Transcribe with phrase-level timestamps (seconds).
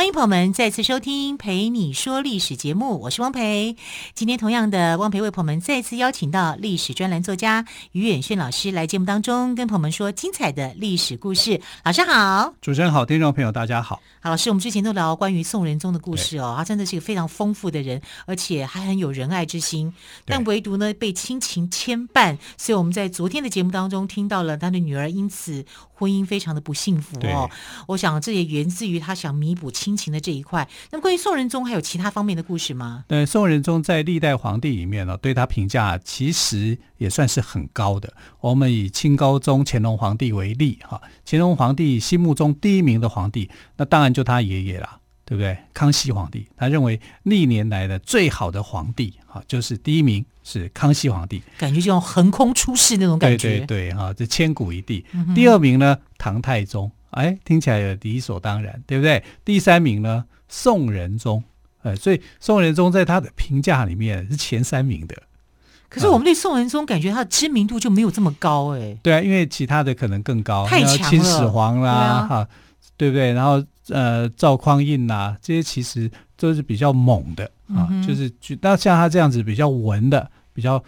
[0.00, 3.76] 欢迎朋友们再次收听《陪你说历史》节目，我是汪培。
[4.14, 11.60] 今天同样的，汪培为朋友们再次邀请到历史专栏作家于远炫老师来节目当中，跟朋友们说精彩的历史故事。
[11.84, 14.00] 老师好，主持人好，听众朋友大家好。
[14.22, 19.92] 好，老师，我们之前都聊关于宋仁宗的故事哦，他真的是一个非常丰富的人，而且还很有仁爱之心，
[20.24, 27.50] 但唯独呢被亲情牵绊，所以我们在昨天的节目当中听到了他的女儿因此婚姻非常的不幸福哦。
[27.88, 29.89] 我想这也源自于他想弥补亲。
[29.90, 33.04] 亲情的这一块，那么关于宋仁宗还有其他方面的故事吗？
[33.08, 38.12] 对，宋仁宗在历代皇帝里面呢，对他评价其实也算是很高的。
[38.40, 45.58] 我们以清高宗乾隆皇帝为例，哈，乾隆皇帝心目中第一名的皇帝，那当然就他爷爷啦，对不对？
[45.74, 55.04] 康熙皇帝，他认为历年来的最好的皇帝，哈，就是第一名是康熙皇帝，感觉就像横空出世那种感觉，对对对，哈，这千古一帝。
[55.14, 56.92] 嗯、第二名呢，唐太宗。
[57.10, 59.22] 哎，听起来也理所当然，对不对？
[59.44, 61.42] 第三名呢，宋仁宗，
[61.82, 65.16] 哎，所以宋仁宗在他的评价里面是前三名的。
[65.88, 68.96] 可是我们对宋仁宗感觉他的知名度就没有这么高，哎。
[69.02, 71.10] 对啊，因为其他的可能更高，太强了。
[71.10, 72.48] 秦始皇啦，哈、啊，
[72.96, 73.32] 对不对？
[73.32, 78.30] 然后呃，赵匡胤呐，这些其实都是比较猛的啊，嗯、就是
[78.60, 80.82] 那像他这样子比较文的，比较。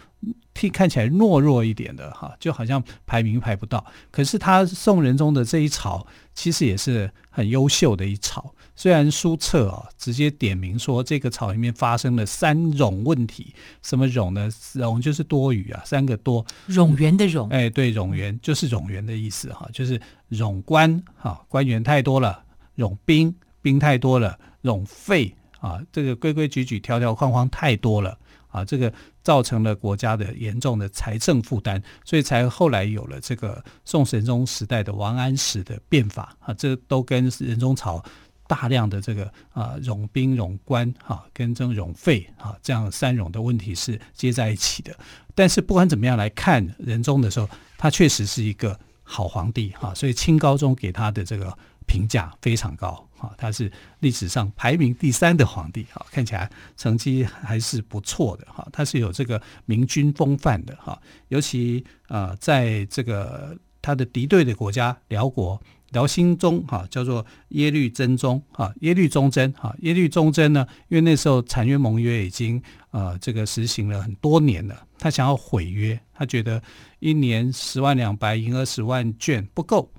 [0.53, 3.83] 替看起来懦弱一点的哈，就好像排名排不到。
[4.11, 8.53] 可是他宋仁宗的这一朝，其实也是很优秀的一朝。
[8.75, 13.53] 虽然书册啊直接点名说这个朝里面发生了三冗问题，
[13.83, 14.49] 什么冗呢？
[14.49, 16.43] 冗就是多余啊，三个多。
[16.69, 22.43] 冗员的冗，哎，对，冗员就是冗员的意思哈，就是冗官哈，官员太多了；
[22.75, 28.17] 冗兵，兵太多了；冗费啊，这个规规矩矩、条条框框太多了。
[28.53, 28.93] 啊，这个
[29.23, 38.03] 造成了国家的严重的财政负担，所以才后来有了这个宋神宗时代的王安石的变法啊，这都跟仁宗朝
[38.47, 44.95] 大量的这个啊冗兵冗官哈，跟这种冗费啊这样三冗的问题是接在一起的。
[45.33, 53.09] 但是不管怎么样来看仁宗的时候，他确实是一个好皇帝哈，所以清高宗给他的这个评价非常高。
[53.23, 65.61] 啊，他是历史上排名第三的皇帝，哈，看起来成绩还是不错的，哈，他是有这个明君风范的，哈，尤其啊，在这个他的敌对的国家辽国，
[65.91, 72.61] 辽兴宗，哈，叫做耶律真宗，哈，耶律宗真，哈，耶律宗真呢，因为那时候澶渊盟约已经
[72.91, 76.61] 啊，这个实行了很多年了，他想要毁约，他觉得
[76.99, 79.89] 一年十万两白银二十万卷不够。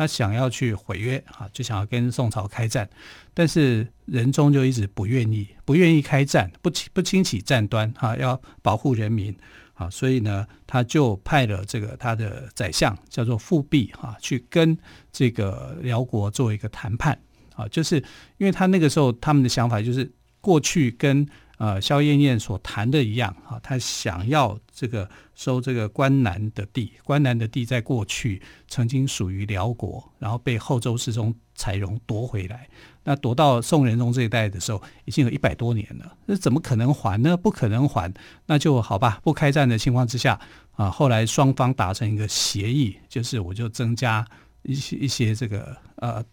[0.00, 2.88] 他想要去毁约啊，就想要跟宋朝开战，
[3.34, 9.36] 但是仁宗就一直不愿意，不愿意开战，不不轻启战端啊，要保护人民
[9.74, 14.74] 啊，所以呢，他就派了这个他的宰相叫做富弼啊，去跟
[15.12, 17.20] 这个辽国做一个谈判
[17.54, 18.02] 啊，就是
[18.38, 21.28] 因为他那个时候他们的想法就是过去跟。
[21.60, 32.66] 呃，萧燕燕所谈的一样啊，他想要这个收这个关南的地，关南的地在过去曾经属于辽国，然后被后周世宗柴荣夺回来。
[33.04, 37.36] 那夺到宋仁宗这一代的时候，已经有一百多年了，那怎么可能还呢？
[37.36, 38.10] 不可能还，
[38.46, 40.40] 那就好吧，不开战的情况之下
[40.72, 44.26] 啊，后来双方达成一个协议，就是我就增加
[44.62, 46.24] 一些一些这个呃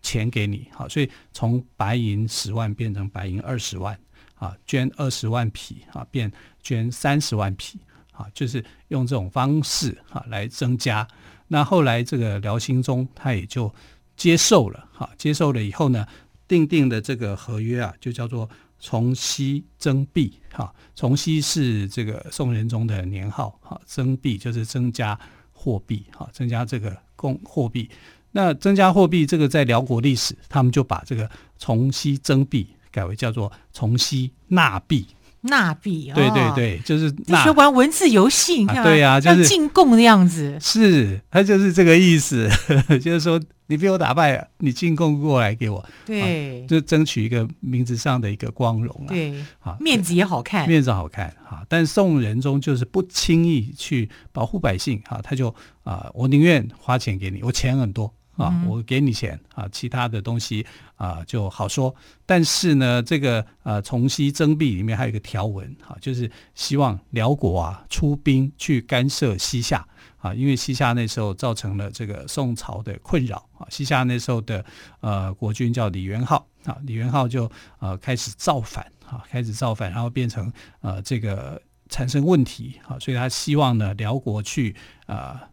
[0.00, 3.94] 钱给你，好，所以从白银十万变成白银二十万。
[4.42, 6.30] 啊，捐二十万匹啊，变
[6.60, 7.78] 捐三十万匹
[8.10, 11.06] 啊，就是用这种方式啊来增加。
[11.46, 13.72] 那后来这个辽兴宗他也就
[14.16, 16.04] 接受了，哈，接受了以后呢，
[16.48, 18.50] 订定的这个合约啊，就叫做
[18.80, 25.16] 从西增币，哈，从西是这个宋仁宗的年号，哈，增币就是增加
[25.52, 27.88] 货币，哈，增加这个供货币。
[28.32, 32.66] 那增加货币这个在辽国历史，他们就把这个从西增币。
[32.92, 35.06] 改为叫做从熙纳币，
[35.40, 37.10] 纳币，对对对，就是
[37.42, 42.48] 学玩文字游戏，对呀、啊，就是进贡的样子，是，他就是这个意思，
[43.02, 55.52] 就是说你被我打败了，你进贡过来给我，对，啊、就争取一个名字上的一个光荣啊，对，啊，面子也好看，面子好看啊，但宋仁宗就是不轻易去保护百姓啊，他就
[55.82, 58.12] 啊，我宁愿花钱给你，我钱很多。
[58.36, 61.94] 啊，嗯、我给你钱啊，其他的东西啊就好说。
[62.24, 69.86] 但是呢，这个呃从西征辟里面还有一个条文啊，就是希望辽国啊出兵去干涉西夏
[70.18, 73.66] 啊，因为西夏那时候造成了这个宋朝的困扰啊。
[73.68, 74.64] 西夏那时候的
[75.00, 77.50] 呃国君叫李元昊啊，李元昊就
[77.80, 80.50] 呃开始造反啊，开始造反，然后变成
[80.80, 84.74] 呃这个产生问题啊，所以他希望呢辽国去
[85.04, 85.36] 啊。
[85.42, 85.51] 呃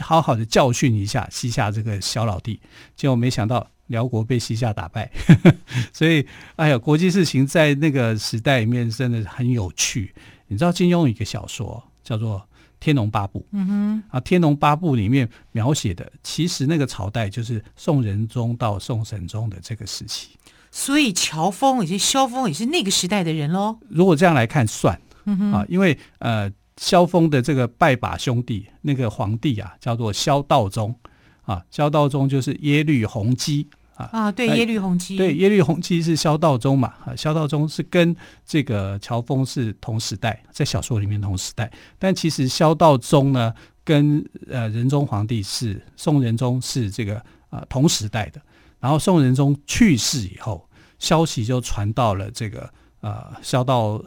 [0.00, 2.60] 好好的教训一下西夏这个小老弟，
[2.96, 5.10] 结果没想到辽国被西夏打败，
[5.92, 6.26] 所以
[6.56, 10.14] 哎呀，国际事情在那个时代里面真的很有趣。
[10.46, 12.38] 你知道金庸有一个小说叫做
[12.80, 20.30] 《天龙八部》，嗯哼，啊，《天龙八部》里面描写的其实那个朝代就是宋仁宗到宋神宗的这个时期，
[20.70, 23.78] 所以乔峰以及萧峰也是那个时代的人喽。
[23.88, 26.50] 如果这样来看算，嗯哼，啊，因为呃。
[26.80, 30.98] 萧峰的这个拜把兄弟，那个皇帝啊，叫做萧道宗
[31.42, 31.62] 啊。
[31.70, 34.08] 萧道宗就是耶律洪基啊。
[34.10, 35.18] 啊，对，耶律洪基。
[35.18, 36.94] 对，耶律洪基是萧道宗嘛？
[37.04, 38.16] 啊，萧道宗是跟
[38.46, 41.70] 这个乔峰是同时代，在小说里面同时代。
[41.98, 43.52] 但其实萧道宗呢，
[43.84, 47.16] 跟呃仁宗皇帝是宋仁宗是这个
[47.50, 48.40] 啊、呃、同时代的。
[48.78, 50.66] 然后宋仁宗去世以后，
[50.98, 52.72] 消息就传到了这个
[53.02, 54.02] 呃萧道。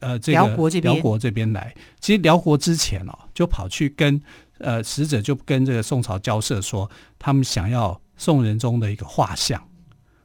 [0.00, 4.20] 呃，这个辽国这边，辽国这边来，其实辽国之前哦，就跑去跟
[4.58, 9.62] 呃使者就跟这个宋朝交涉，说他们想要宋仁宗的一个画像，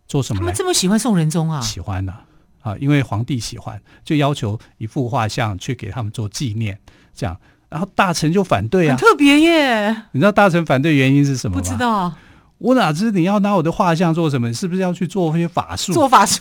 [0.08, 0.40] 做什么？
[0.40, 1.62] 他们这么喜欢宋仁宗啊？
[1.62, 2.14] 喜欢呢
[2.62, 6.78] 啊，啊，因为皇帝喜欢，就要求一幅画像去给他们做纪念，
[7.14, 9.90] 这样，然后大臣就反对啊，很特别耶。
[10.12, 11.62] 你知道大臣反对原因是什么吗？
[11.62, 12.14] 不知道。
[12.58, 14.52] 我哪知你要拿我的画像做什么？
[14.54, 15.92] 是不是要去做一些法术？
[15.94, 16.40] 做法术，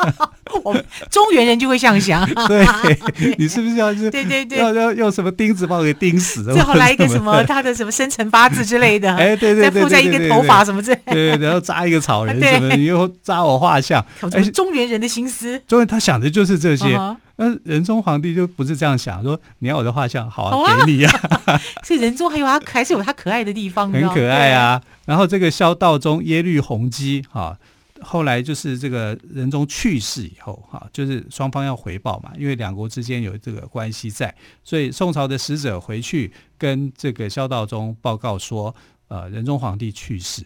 [0.62, 2.24] 我们中原人就会这样想。
[2.46, 2.66] 对，
[3.38, 4.10] 你是不是要是？
[4.10, 6.44] 对对对，要要用什么钉子把我给钉死？
[6.44, 9.14] 最后来一个什么他的什么生辰八字之类的？
[9.16, 11.12] 哎，对对对，再附在一个头发什么之类的？
[11.12, 12.74] 对对，然后扎一个草人什么？
[12.76, 14.04] 你又扎我画像？
[14.32, 15.60] 哎，中原人的心思。
[15.66, 16.98] 中原他想的就是这些。
[17.36, 21.10] 那仁宗皇帝就不是这样想，说你要我的画像，好啊，给你呀。
[21.84, 24.82] 所以仁宗还有他还是有他可爱的地方，很可爱啊。
[25.04, 27.58] 然后这个萧道中耶律洪基哈，
[28.00, 34.34] 后来就是这个仁宗去世以后哈，就是双方要回报嘛，因为两国之间有这个关系在，
[34.64, 38.74] 所以宋朝的使者回去跟这个萧道中报告说，
[39.08, 40.42] 呃，仁宗皇帝去世，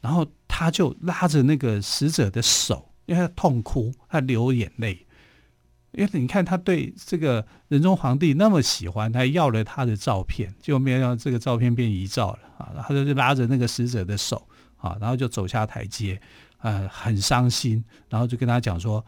[0.00, 5.04] 然后他就拉着那个使者的手，因为他痛哭，他流眼泪。
[5.92, 12.72] 因为你看他对这个仁宗皇帝那么喜欢，他要了他的照片，就没有让这个照片变遗照了啊！
[12.74, 14.48] 然后他就拉着那个使者的手
[14.78, 16.18] 啊，然后就走下台阶，
[16.60, 19.04] 呃，很伤心，然后就跟他讲说，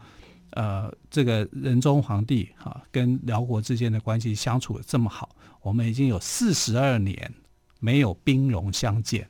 [0.51, 7.33] 呃，这个仁宗皇帝啊，跟辽国之间的关系相处得这么好，我们已经有四十二年
[7.79, 9.27] 没有兵戎相见，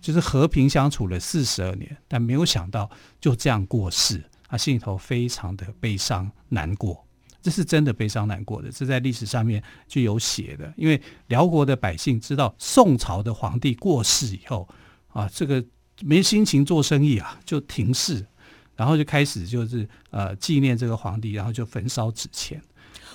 [0.00, 2.88] 就是和平相处了四十二年，但没有想到
[3.20, 4.22] 就这样过世。
[4.50, 7.06] 他心里头非常的悲伤难过，
[7.40, 10.74] 这是真的悲伤难过的，这在历史上面就有写的。
[10.76, 14.68] 因为辽国的百姓知道宋朝的皇帝过世以后，
[15.12, 15.64] 啊，这个
[16.02, 18.26] 没心情做生意啊，就停市，
[18.74, 22.60] 然后就开始就是呃纪念这个皇帝，然后就焚烧纸钱。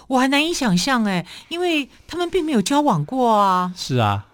[0.08, 3.74] 我还难以想象哎，因为他们并没有交往过啊。
[3.76, 4.30] 是啊，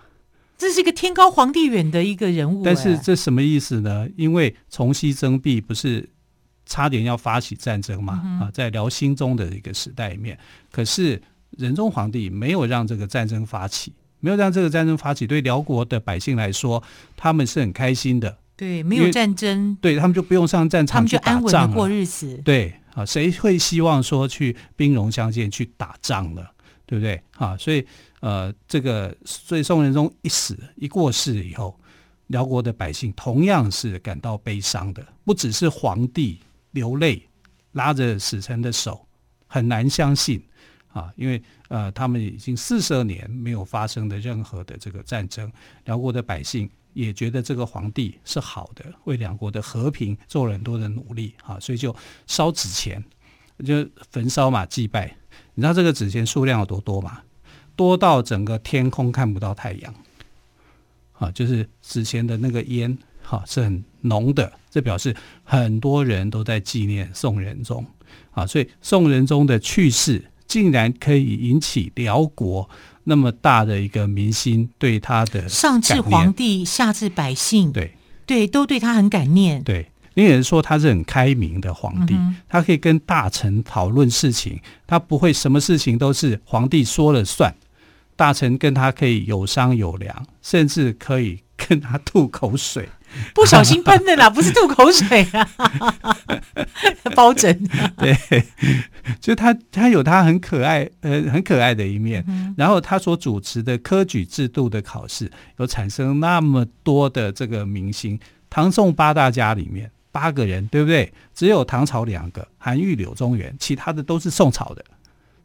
[0.56, 2.64] 这是一个天高皇帝远的一个人物。
[2.64, 4.08] 但是这什么意思呢？
[4.16, 6.12] 因为崇熙征辟不是。
[6.72, 8.14] 差点要发起战争嘛？
[8.42, 10.40] 啊，在辽兴宗的一个时代里面，
[10.72, 11.22] 可是
[11.58, 16.82] 仁宗皇帝没有让这个战争发起，没有让这个战争发起，对辽国的百姓来说，
[17.18, 18.38] 他们是很开心的。
[18.56, 22.42] 对，没有战争，对他们就不用上战场去打仗，他们就安稳的过日子。
[22.46, 26.46] 对啊，谁会希望说去兵戎相见去打仗呢？
[26.86, 27.22] 对不对？
[27.36, 27.86] 啊，所以
[28.22, 31.78] 呃，这个所以宋仁宗一死一过世以后，
[32.28, 36.40] 辽国的百姓同样是感到悲伤的，不只是皇帝。
[36.72, 37.28] 流泪，
[37.74, 39.06] 拉着使臣的手，
[39.48, 40.44] 很难相信
[40.92, 41.12] 啊！
[41.16, 45.52] 因为呃，他们已经四十年没有发生的任何的这个战争，
[45.86, 51.96] 辽国的百姓也觉得这个皇帝是好的，为两国的和平做了很多的努力啊，所以就
[52.28, 53.04] 烧纸钱，
[53.66, 55.16] 就焚烧嘛，祭拜。
[55.54, 57.22] 你知道这个纸钱数量有多多吗？
[57.76, 59.96] 多到整个天空看不到太阳
[61.14, 61.32] 啊！
[61.32, 62.98] 就是纸钱的那个烟。
[63.32, 67.86] 好，是很浓的，这表示很多人都在纪念宋仁宗
[68.32, 72.70] 啊，所以宋仁宗的去世竟然可以引起辽国
[73.06, 77.94] 那么大的一个民心对他的上至皇帝，下至百姓，对
[78.26, 79.64] 对，都对他很感念。
[79.64, 87.56] 对，有人说他是很开明的皇帝，嗯、他可以跟大臣讨论事情，他不会什么事情都是皇帝说了算，
[88.18, 91.40] 大臣跟他可以有商有量，甚至可以。
[91.68, 92.90] 跟他吐口水，
[93.36, 95.48] 不小心喷的啦，不是吐口水啊，
[97.16, 97.52] 包拯。
[97.98, 98.16] 对，
[99.20, 111.12] 就他他有他很可爱呃很可爱的一面，嗯、然后他所主持的科举制度的考试，有产生那么多的这个明星，唐宋八大家里面八个人对不对？
[111.34, 114.84] 只有唐朝两个，韩愈、柳宗元，其他的都是宋朝的。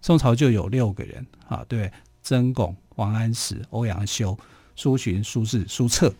[0.02, 1.90] 宋朝就有六个人啊，对，
[2.22, 4.38] 曾巩、王安石、欧阳修、
[4.76, 6.14] 苏洵、苏轼、苏辙，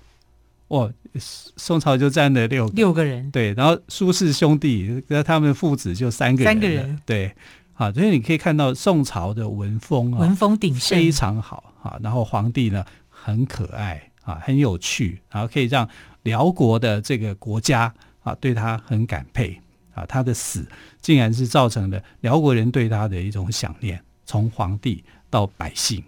[0.68, 2.72] 哇，宋朝就占了六个。
[2.74, 7.34] 六个人，对，然后苏氏兄弟，那他们父子就三个人，三个人，对，
[7.74, 15.88] 啊，所以你可以看到宋朝的文风啊，文风鼎盛，非常好啊，然后皇帝呢很可爱啊，很有趣，然后可以让
[16.22, 17.92] 辽国的这个国家
[18.22, 19.60] 啊对他很感佩。
[19.96, 20.62] 啊，他的死
[21.00, 26.04] 竟然是造成了辽国人对他的一种想念，从皇帝到百姓，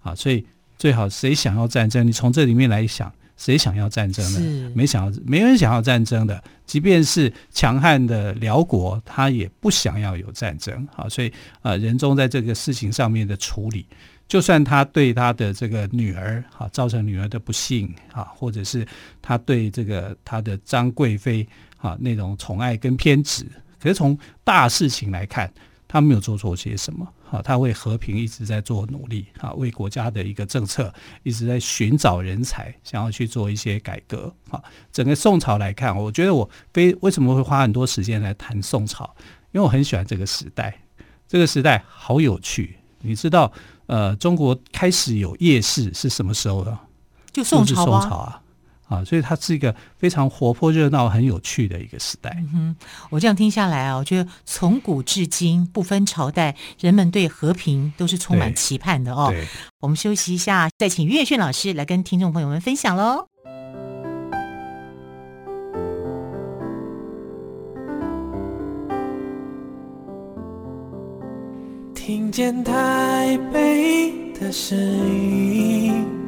[0.00, 0.44] 啊，所以
[0.76, 4.72] 最好谁想要战争，你从这里面来想，谁想要战争呢？
[4.74, 6.44] 没想要，没人想要战争的。
[6.66, 10.86] 即便是强悍的辽国，他也不想要有战争。
[10.94, 13.86] 好，所以啊，仁宗在这个事情上面的处理，
[14.28, 18.86] 就算他对他的这个女儿啊造成女儿的不幸啊，或者是
[19.22, 21.48] 他对这个他的张贵妃。
[21.80, 23.46] 啊，那种宠爱跟偏执，
[23.80, 25.48] 可是从大事情来看，
[25.86, 27.06] 他没有做错些什么。
[27.30, 30.92] 啊，他为和平一直在做努力，啊，为国家的一个政策
[31.22, 34.32] 一直在寻找人才，想要去做一些改革。
[34.50, 39.14] 啊，整个宋朝来看，我觉得我非为什么会花很多时间来谈宋朝，
[39.52, 40.80] 因为我很喜欢这个时代，
[41.26, 42.76] 这个时代好有趣。
[43.00, 43.52] 你知道，
[43.86, 46.78] 呃，中国开始有夜市是什么时候的？
[47.30, 48.42] 就宋朝啊。
[48.88, 52.34] 啊，所以它是一个非常活泼、热闹、很有趣的一个时代。
[52.38, 52.76] 嗯哼，
[53.10, 59.32] 我这样听下来啊，我觉得从古至今，不分朝代，人们对和平都是充满期盼的哦。
[59.80, 63.26] 我们休息一下，再请岳轩老师来跟听众朋友们分享喽。
[71.94, 76.27] 听见台北的声音。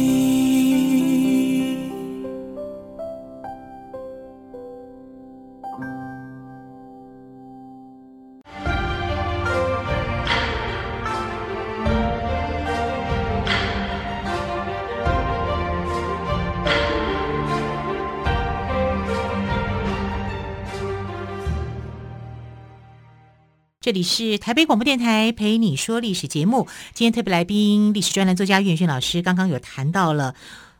[23.83, 26.67] 这里是台北广播电台陪你说历史节目。
[26.93, 30.35] 今天特别来宾，历史专栏作家岳轩老师，刚刚有谈到了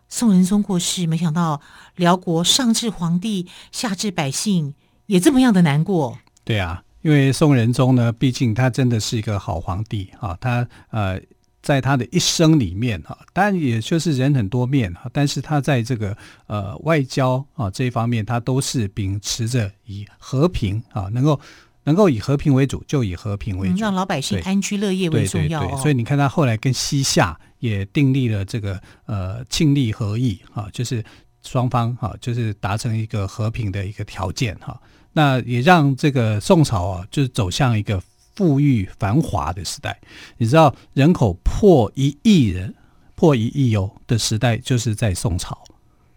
[0.08, 1.62] 宋仁宗过世，没想到
[1.96, 4.76] 辽国上至皇帝，下至百姓，
[5.08, 6.20] 也这么样的难过。
[6.44, 11.20] 对啊，因为宋仁宗呢，毕竟他真的是一个好皇帝啊，他呃，
[11.64, 16.16] 在他的一生里面啊，当然也就是人很多面啊，但是他在这个
[16.46, 21.42] 呃外交啊这一方面，他都是秉持着以和平啊，能够。
[21.84, 25.62] 能够以和平为主，就以和平为主，嗯、让老百姓安居乐业为重要。
[25.62, 31.04] 对对对，所以你看，他后来跟西夏也订立了这个呃庆历和议啊，就是
[31.42, 34.82] 双方哈、啊，就是达成一个和平的一个条件哈、啊。
[35.14, 38.02] 那也让这个宋朝啊，就是走向一个
[38.36, 40.00] 富裕繁华的时代。
[40.38, 42.74] 你知道，人口破一亿人，
[43.16, 45.58] 破一亿哦的时代，就是在宋朝。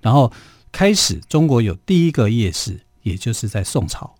[0.00, 0.30] 然后
[0.70, 4.14] 开始，中国有第一个夜市，也就是在宋朝。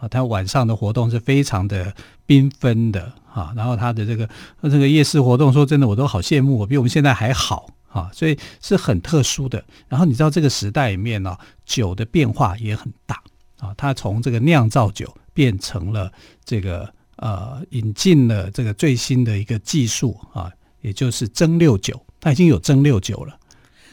[0.00, 1.92] 啊，它晚上的活动是非常的
[2.26, 4.28] 缤纷的哈，然后它的这个
[4.62, 9.62] 这个夜市活动，说真的，我都好羡慕，我比我们现在还好哈，所以是很特殊的。
[9.88, 13.20] 然后你知道这个时代里面呢，酒的变化也很大
[13.58, 16.12] 啊，它从这个酿造酒变成了
[16.44, 23.36] 这个呃引进了这个最新的一个技术啊，也就是蒸馏酒，它已经有蒸馏酒了。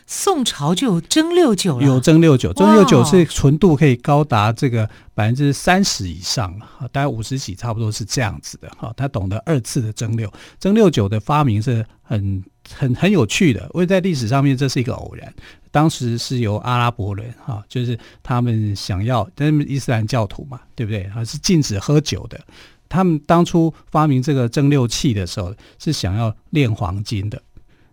[0.07, 8.93] 宋朝就有蒸馏酒了，有蒸馏酒，蒸馏酒是纯度可以高达这个百分之三十以上啊，大概五十几，差不多是这样子的哈。
[8.95, 15.33] 他懂得二次的蒸馏，蒸馏酒的发明是很很很有趣的，因为在历史上面这是一个偶然。
[15.71, 21.03] 当时是由阿拉伯人哈，就是他们想要，他们伊斯兰教徒嘛，对不对？
[21.15, 22.39] 啊，是禁止喝酒的。
[22.87, 27.41] 他们当初发明这个蒸馏器的时候，是想要炼黄金的。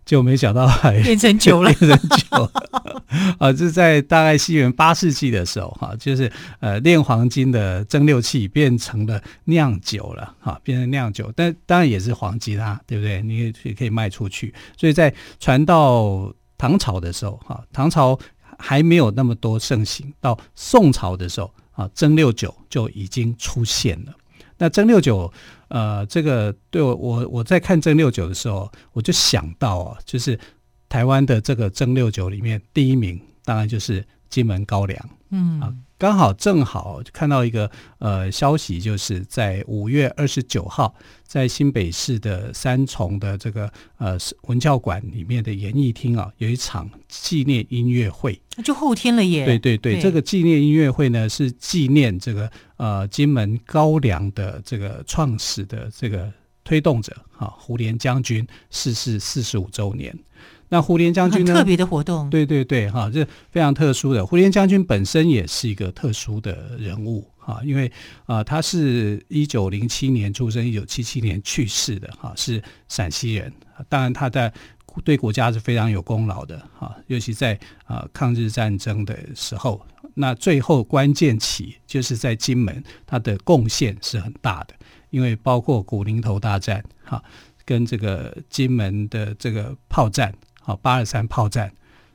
[0.05, 2.51] 就没想到还变成酒了， 变成酒了
[3.37, 3.51] 啊！
[3.53, 13.21] 这是在大概西元八世纪的时候，哈，就是呃炼黄金的蒸馏器变成了酿酒了，哈，变成酿酒，但当然也是黄金啊，对不对？
[13.21, 14.53] 你也可以卖出去。
[14.77, 18.17] 所以在传到唐朝的时候，哈，唐朝
[18.57, 24.13] 还没有那么多盛行，到宋朝的时候，啊，蒸馏酒就已经出现了。
[24.57, 25.31] 那蒸馏酒，
[25.73, 30.39] 呃，这个对我我我在看蒸六九的时候，我就想到啊，就是
[30.87, 35.73] 台湾的这个蒸六九里面第一名，当然就是金门高粱，嗯啊。
[36.03, 40.93] 刚好正好看到一个呃消息，就是在五月二十九号，
[41.25, 48.37] 在新北市的三重的这个呃文教馆里面的演艺厅啊，有一场纪念音乐会。
[48.57, 49.45] 那就后天了耶！
[49.45, 56.29] 对对对，对这个纪念音乐会呢，是纪念这个呃金门高粱的这个创始的这个
[56.65, 60.13] 推动者啊，胡琏将军逝世四十五周年。
[60.73, 61.53] 那胡琏将军呢？
[61.53, 64.25] 特别的活动，对对对，哈，这非常特殊的。
[64.25, 67.87] 胡琏将军本身也是一个特殊的人物，哈，因为
[68.25, 73.53] 啊、呃，他是一九零七年出生，一九七七年去世的，哈，是陕西人。
[73.87, 74.51] 当然，他在
[75.05, 77.53] 对国家是非常有功劳的，哈，尤其在
[77.85, 79.79] 啊、呃、抗日战争的时候，
[80.15, 84.73] 那最后关键期就是在金门，他的贡献是很大的，
[85.11, 87.23] 因为包括古林头大战，哈，
[87.63, 90.33] 跟这个金门的这个炮战。
[90.63, 91.71] 好，八二三炮战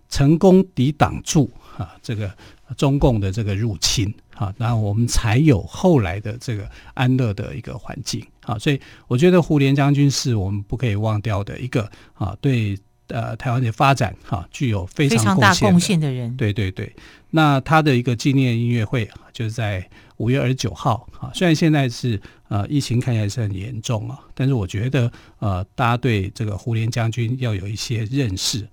[0.08, 2.34] 成功抵挡住啊，这个
[2.76, 12.78] 中共的这个入侵啊，然后我们才有后来的这个安乐的一个环境啊，所以我觉得胡琏将军是我们不可以忘掉的一个啊，对
[13.08, 16.36] 呃台湾的发展哈、啊、具有非常，非常大贡献的人。
[16.36, 16.94] 对对对，
[17.30, 28.66] 那他的一个纪念音乐会就是在五月二十九号啊，虽然现在是呃疫情看起来是很严重啊，但是我觉得呃大家对这个胡琏将军要有一些认识。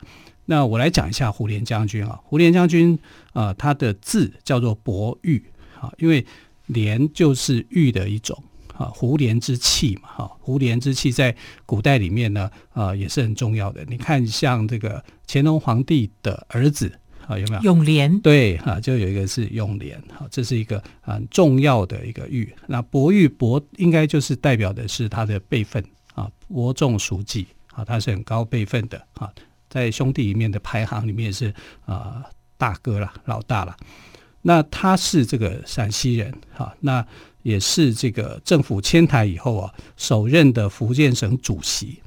[0.46, 2.98] 那我来讲一下胡琏将军啊，胡琏将军
[3.34, 5.44] 啊、他的字叫做伯玉
[5.80, 6.26] 啊，因为
[6.70, 8.42] 琏就是玉的一种
[8.74, 11.36] 啊，胡琏之气嘛哈，胡琏之气在
[11.66, 13.84] 古代里面呢啊、也是很重要的。
[13.90, 16.92] 你看像这个乾隆皇帝的儿子。
[17.28, 18.20] 啊，有没有永联？
[18.20, 22.54] 对，啊，就有一个是永琏，哈，这是一个很重要的一个玉。
[22.68, 25.84] 那伯玉伯应该就是代表的是他的辈分
[26.14, 29.32] 啊，伯仲叔季啊，他是很高辈分的啊，
[29.70, 31.54] 在兄弟里面的排行里面是
[31.86, 32.24] 啊
[32.58, 33.76] 大哥了，老大了。
[34.42, 37.04] 那他是这个陕西人，哈，那
[37.42, 42.00] 也是这个政府迁台以后啊，首任的福建省主席，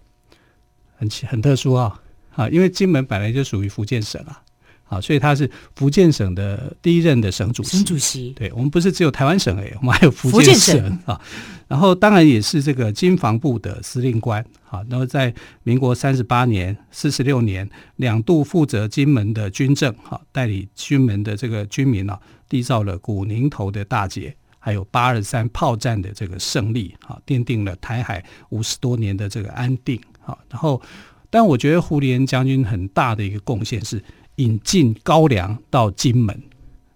[0.97, 2.01] 很很特殊啊，
[2.37, 4.41] 啊，因为金门本来就属于福建省啊。
[4.89, 7.77] 啊，所以他是福建省的第一任的省主席。
[7.77, 11.21] 省主席，对，我们不是只有台湾省哎，我们还有福建省啊。
[11.69, 14.45] 然后当然也是这个经防部的司令官。
[14.71, 22.21] 啊，然后在民国三十八年、四十六年两度负责金门的军政，好，代理金门的这个军民啊，
[22.51, 29.99] 缔造了古宁头的大捷，还有八二三炮战的这个胜利，好，奠定了台海五十多年的这个安定。
[30.21, 30.83] 好，然后，
[31.31, 34.03] 但我觉得胡琏将军很大的一个贡献是。
[34.39, 36.43] 引进高粱到金门，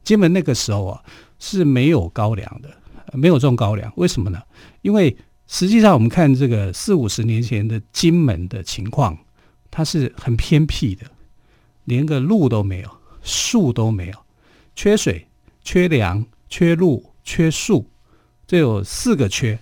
[0.02, 1.02] 金门那个时候啊
[1.38, 2.68] 是没有高粱的，
[3.12, 3.92] 没有种高粱。
[3.96, 4.42] 为什么呢？
[4.80, 9.16] 因为实际上我们看这个四五十年前的金门的情况，
[9.70, 11.04] 它是很偏僻的，
[11.84, 12.90] 连个路都没有，
[13.22, 14.14] 树都没有，
[14.74, 15.26] 缺水、
[15.62, 17.90] 缺粮、缺路、缺树，
[18.46, 19.58] 这有四个缺。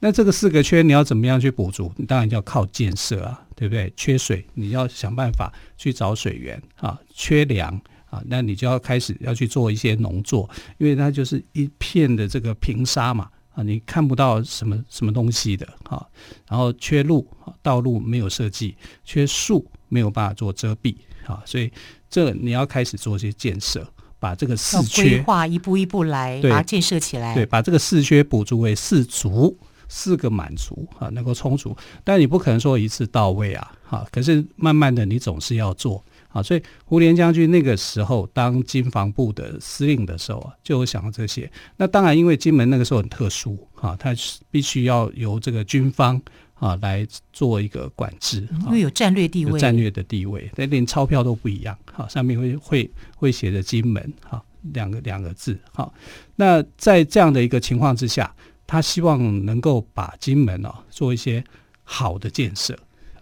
[0.00, 1.92] 那这个四个缺你要怎么样去补足？
[1.96, 3.46] 你当然要靠建设啊。
[3.54, 3.92] 对不对？
[3.96, 6.98] 缺水，你要想办法去找水源啊。
[7.14, 16.04] 缺粮啊，那你就要开始要去做一些农作，因为它就是一片的这个平沙嘛啊，你看不到什么什么东西的啊。
[16.48, 17.26] 然后缺路，
[17.62, 21.42] 道路没有设计；缺树，没有办法做遮蔽啊。
[21.44, 21.70] 所以
[22.10, 23.86] 这你要开始做一些建设，
[24.18, 27.34] 把这个四缺规划一步一步来把它建设起来。
[27.34, 29.58] 对，把这个四缺补足为四足。
[29.94, 34.06] 四个满足啊，能够充足，但你不可能说一次到位啊，哈。
[34.10, 36.42] 可是慢慢的，你总是要做啊。
[36.42, 41.50] 所以胡琏将军那个时候当经防部的司令的时候啊，就有想到这些。
[41.76, 44.14] 那当然，因为金门那个时候很特殊啊，他
[44.50, 46.18] 必须要由这个军方
[46.54, 55.92] 啊来做一个管制，因为有战略地位，有战略的地位，但连钞票都不一样，哈，上面会会会写着金门哈两个两个字，哈。
[56.36, 58.34] 那在这样的一个情况之下。
[58.72, 61.44] 他希望能够把金门哦做一些
[61.84, 62.74] 好的建设。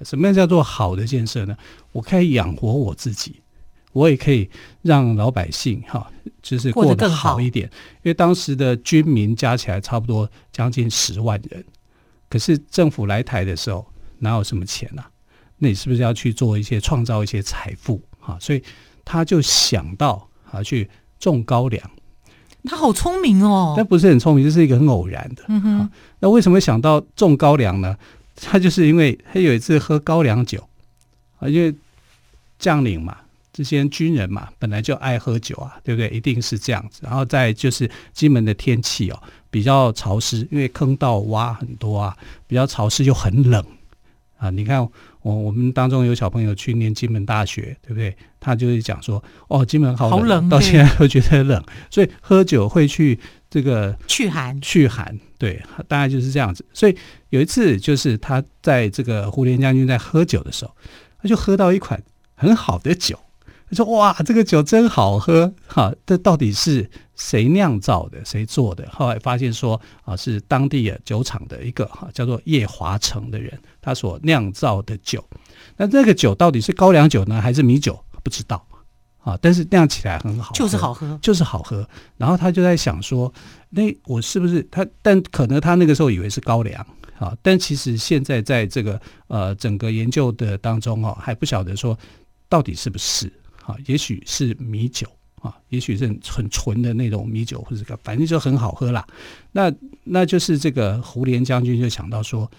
[0.04, 1.56] 什么样叫做好的建设呢？
[1.90, 3.42] 我可以养活我自己，
[3.90, 4.48] 我也可以
[4.82, 6.08] 让老百姓哈，
[6.40, 7.68] 就是过得好一点。
[7.96, 11.64] 因为当时的军民加起来差不多将近十万人，
[12.28, 13.84] 可是政府来台的时候
[14.20, 15.10] 哪有什么钱啊？
[15.58, 18.38] 那你是不是要去做一些创造一些财富啊？
[18.40, 18.62] 所以
[19.04, 21.90] 他就想到啊去种高粱。
[22.64, 25.42] 他好聪明哦，但不是很聪明，这是一个很偶然的。
[25.48, 27.96] 嗯哼、啊，那为什么会想到种高粱呢？
[28.36, 30.66] 他就是因为他有一次喝高粱酒
[31.38, 31.74] 啊，因为
[32.58, 33.16] 将领嘛，
[33.52, 36.08] 这些军人嘛，本来就爱喝酒啊，对不对？
[36.10, 37.00] 一定是这样子。
[37.02, 43.64] 然后再就是金门的天气哦，比较潮湿，因为坑道挖很多啊，比较潮湿又很冷
[44.40, 44.50] 啊。
[44.50, 44.82] 你看
[45.22, 48.16] 我我们当中有小朋友去念金门大学，对不对？
[48.40, 53.18] 他就会讲说，哦，金门好冷，好冷，到现在都觉得冷，所以喝酒会去
[53.50, 56.64] 这个去寒，去寒，对，大概就是这样子。
[56.72, 56.96] 所以
[57.28, 60.74] 有一次就是他在这个胡琏将军在喝酒的时候，
[61.22, 62.02] 他就喝到一款
[62.34, 63.18] 很好的酒。
[63.70, 65.52] 他说：“哇，这个酒真好喝！
[65.68, 68.22] 哈，这到底是谁酿造的？
[68.24, 68.84] 谁做的？
[68.90, 75.24] 后来发现说啊，是当地的酒厂的一个哈，叫做叶华成的人，他所酿造的酒。
[75.76, 77.96] 那这个酒到底是高粱酒呢，还是米酒？
[78.24, 78.66] 不知道
[79.18, 79.38] 啊。
[79.40, 81.88] 但是酿起来很好，就是好喝，就是好喝。
[82.16, 83.32] 然后他就在想说，
[83.68, 84.84] 那我是不是他？
[85.00, 86.84] 但可能他那个时候以为是高粱
[87.20, 87.36] 啊。
[87.40, 91.96] 但其实现在在这个呃整个研究的当中哦，还不晓得说
[92.48, 93.32] 到底是不是。”
[93.70, 95.06] 啊，也许是米酒
[95.40, 99.06] 啊，也许是很纯的那种米酒，或者个反正就很好喝啦。
[99.52, 99.72] 那
[100.04, 102.50] 那就是这个胡琏将军就想到说，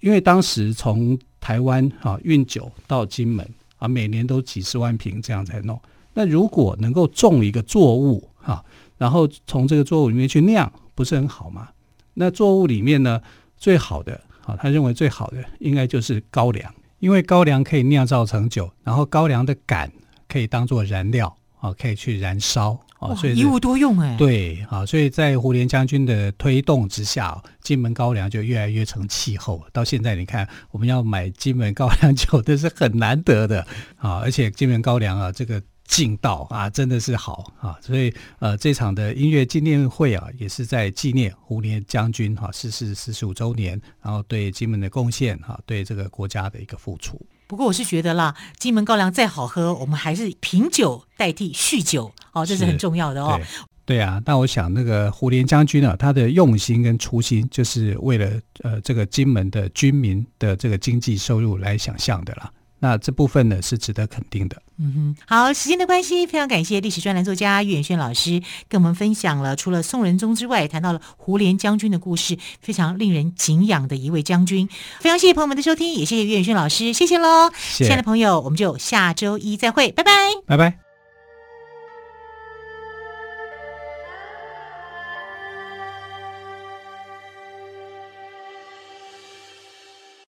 [0.00, 5.80] 因为当时从台湾啊运酒到金门啊，每年都几十万瓶这样在弄。
[6.14, 8.62] 那如果能够种一个作物啊，
[8.98, 11.70] 然后从这个作物里面去酿，不是很好吗？
[12.14, 13.20] 那作物里面呢，
[13.56, 19.90] 最好的啊，他认为最好的应该就是高粱，因为高粱可以酿造成酒，然后高粱的杆。
[20.32, 24.16] 可以当做燃料啊，可以去燃烧啊，所以一物多用哎。
[24.16, 29.62] 对啊，所以在胡琏将军的推动之下，金门高粱就越来越成气候。
[29.72, 33.60] 到现在你看，我们要买金门高粱酒，这是很难得的
[33.96, 34.20] 啊。
[34.20, 37.76] 而且金门高粱啊，这个劲道啊，真的是好啊。
[37.82, 47.20] 所以呃，这场的音乐纪念会啊，也是在纪念胡琏将军哈逝世四十五周年，然后对金门的贡献哈，对这个国家的一个付出。
[47.52, 53.38] 不过我是觉得啦，金门高粱再好喝，我们还是品酒代替酗酒哦，这是很重要的哦。
[53.84, 62.50] 对，啊，那我想那个胡连将军呢，他的用心跟初心，就是为了呃这个金门的军民的这个经济收入来想象的啦。
[62.82, 64.60] 那这部分呢是值得肯定的。
[64.78, 74.68] 嗯哼，好，时间的关系，非常感谢历史专栏作家岳远轩老师跟我们分享了除了宋仁宗之外，谈到了胡琏将军的故事，非常令人敬仰的一位将军。
[74.98, 77.52] 非常谢谢朋友们的收听，也谢谢岳远轩老师，谢谢喽。
[77.56, 77.84] 谢谢。
[77.84, 80.10] 亲爱的朋友，我们就下周一再会，拜拜，
[80.44, 80.91] 拜拜。